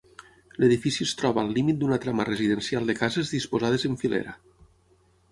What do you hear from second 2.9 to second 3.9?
de cases disposades